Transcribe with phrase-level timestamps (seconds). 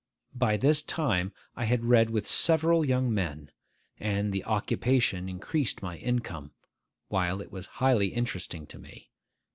[0.33, 3.51] By this time I had read with several young men;
[3.99, 6.53] and the occupation increased my income,
[7.09, 9.11] while it was highly interesting to me.